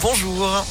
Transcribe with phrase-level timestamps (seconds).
[0.00, 0.64] bonjour.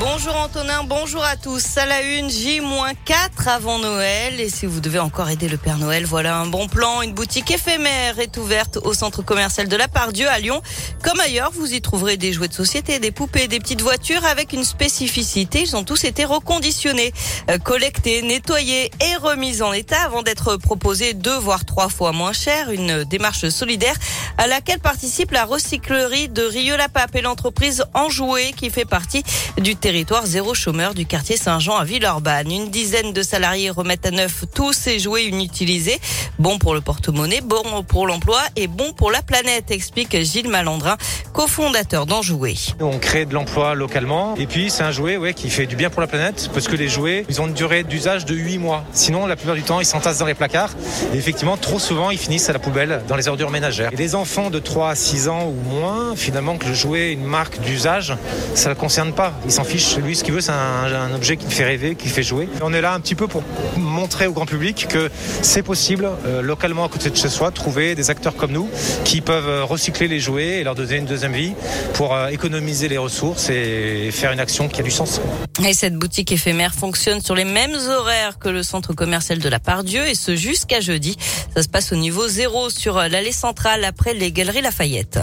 [0.00, 1.76] Bonjour Antonin, bonjour à tous.
[1.76, 4.40] À la une, J-4 avant Noël.
[4.40, 7.02] Et si vous devez encore aider le Père Noël, voilà un bon plan.
[7.02, 10.62] Une boutique éphémère est ouverte au centre commercial de la Pardieu à Lyon.
[11.04, 14.54] Comme ailleurs, vous y trouverez des jouets de société, des poupées, des petites voitures avec
[14.54, 15.60] une spécificité.
[15.60, 17.12] Ils ont tous été reconditionnés,
[17.50, 22.32] euh, collectés, nettoyés et remis en état avant d'être proposés deux voire trois fois moins
[22.32, 22.70] cher.
[22.70, 23.96] Une démarche solidaire
[24.38, 29.22] à laquelle participe la recyclerie de Rieux-la-Pape et l'entreprise Enjoué qui fait partie
[29.58, 32.48] du territoire zéro chômeur du quartier Saint-Jean à Villeurbanne.
[32.48, 35.98] Une dizaine de salariés remettent à neuf tous ces jouets inutilisés.
[36.38, 40.96] Bon pour le porte-monnaie, bon pour l'emploi et bon pour la planète, explique Gilles Malandrin,
[41.32, 42.54] cofondateur d'Enjoué.
[42.78, 45.90] On crée de l'emploi localement et puis c'est un jouet ouais, qui fait du bien
[45.90, 48.84] pour la planète parce que les jouets, ils ont une durée d'usage de 8 mois.
[48.92, 50.70] Sinon, la plupart du temps, ils s'entassent dans les placards
[51.12, 53.92] et effectivement, trop souvent, ils finissent à la poubelle dans les ordures ménagères.
[53.92, 57.10] Et les enfants enfant de 3 à 6 ans ou moins, finalement, que le jouet
[57.10, 58.14] une marque d'usage,
[58.54, 59.32] ça ne concerne pas.
[59.46, 59.96] Il s'en fiche.
[59.96, 62.48] Lui, ce qu'il veut, c'est un, objet qui fait rêver, qui fait jouer.
[62.62, 63.42] on est là un petit peu pour
[63.76, 65.10] montrer au grand public que
[65.42, 68.68] c'est possible, euh, localement à côté de chez soi, trouver des acteurs comme nous
[69.04, 71.54] qui peuvent euh, recycler les jouets et leur donner une deuxième vie
[71.94, 75.20] pour euh, économiser les ressources et faire une action qui a du sens.
[75.66, 79.58] Et cette boutique éphémère fonctionne sur les mêmes horaires que le centre commercial de la
[79.58, 81.16] Pardieu et ce jusqu'à jeudi.
[81.54, 85.20] Ça se passe au niveau zéro sur l'allée centrale après les Galeries Lafayette.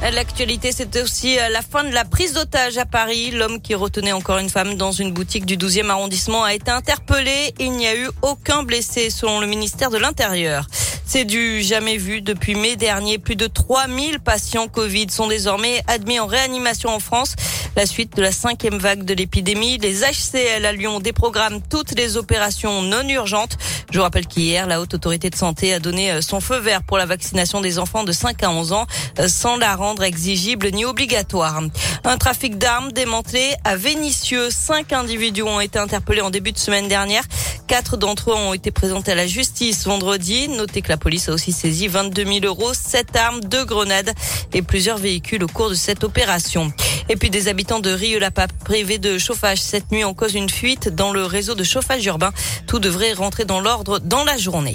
[0.00, 3.32] L'actualité, c'est aussi euh, la fin de la prise d'otage à Paris.
[3.32, 7.52] L'homme qui retenait encore une femme dans une boutique du 12e arrondissement a été interpellé.
[7.58, 10.66] Il n'y a eu aucun blessé selon le ministère de l'Intérieur.
[11.10, 13.16] C'est du jamais vu depuis mai dernier.
[13.16, 17.34] Plus de 3000 patients Covid sont désormais admis en réanimation en France.
[17.76, 22.18] La suite de la cinquième vague de l'épidémie, les HCL à Lyon déprogramment toutes les
[22.18, 23.56] opérations non urgentes.
[23.90, 26.82] Je vous rappelle qu'hier, la Haute Autorité de Santé a donné euh, son feu vert
[26.82, 28.86] pour la vaccination des enfants de 5 à 11 ans
[29.18, 31.62] euh, sans la rendre exigible ni obligatoire.
[32.04, 34.50] Un trafic d'armes démantelé à Vénissieux.
[34.50, 37.22] Cinq individus ont été interpellés en début de semaine dernière.
[37.68, 40.48] Quatre d'entre eux ont été présentés à la justice vendredi.
[40.48, 44.10] Notez que la police a aussi saisi 22 000 euros, sept armes, deux grenades
[44.54, 46.72] et plusieurs véhicules au cours de cette opération.
[47.10, 50.88] Et puis des habitants de Rieux-la-Pape privés de chauffage cette nuit en cause une fuite
[50.88, 52.32] dans le réseau de chauffage urbain.
[52.66, 54.74] Tout devrait rentrer dans l'ordre dans la journée.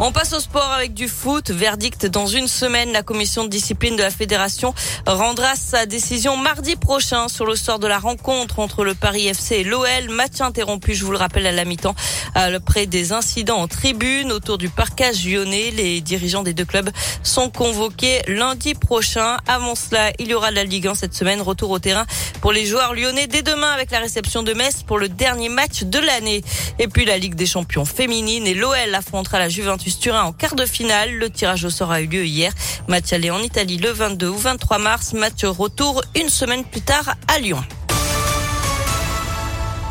[0.00, 1.52] On passe au sport avec du foot.
[1.52, 2.90] Verdict dans une semaine.
[2.90, 4.74] La commission de discipline de la fédération
[5.06, 9.54] rendra sa décision mardi prochain sur le sort de la rencontre entre le Paris FC
[9.54, 10.08] et l'OL.
[10.10, 11.94] Match interrompu, je vous le rappelle, à la mi-temps.
[12.34, 16.90] Après des incidents en tribune autour du parcage lyonnais, les dirigeants des deux clubs
[17.22, 19.36] sont convoqués lundi prochain.
[19.46, 21.40] Avant cela, il y aura la Ligue 1 cette semaine.
[21.40, 22.04] Retour au terrain
[22.40, 25.84] pour les joueurs lyonnais dès demain avec la réception de Metz pour le dernier match
[25.84, 26.42] de l'année.
[26.80, 30.54] Et puis la Ligue des champions féminine et l'OL affrontera la Juventus Turin en quart
[30.54, 31.14] de finale.
[31.14, 32.52] Le tirage au sort a eu lieu hier.
[32.88, 35.12] Match aller en Italie le 22 ou 23 mars.
[35.12, 37.62] Match retour une semaine plus tard à Lyon.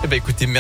[0.03, 0.47] Eh ben écoutez,